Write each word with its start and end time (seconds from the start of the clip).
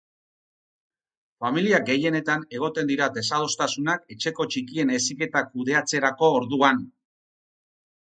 Familia 1.43 1.79
gehienetan 1.89 2.45
egoten 2.59 2.89
dira 2.91 3.09
desadostasunak 3.17 4.07
etxeko 4.15 4.47
txikien 4.55 4.95
heziketa 4.95 5.43
kudeatzerako 5.51 6.31
orduan. 6.39 6.81